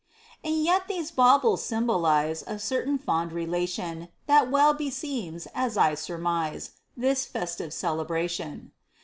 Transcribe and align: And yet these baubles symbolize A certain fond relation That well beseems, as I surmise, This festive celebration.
And 0.43 0.63
yet 0.63 0.87
these 0.87 1.11
baubles 1.11 1.63
symbolize 1.63 2.43
A 2.47 2.57
certain 2.57 2.97
fond 2.97 3.31
relation 3.31 4.07
That 4.25 4.49
well 4.49 4.73
beseems, 4.73 5.47
as 5.53 5.77
I 5.77 5.93
surmise, 5.93 6.71
This 6.97 7.27
festive 7.27 7.71
celebration. 7.71 8.71